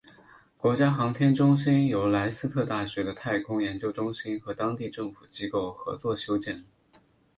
[0.57, 6.65] 国家航天中心由莱斯特大学的太空研究中心和当地政府机构合作修建。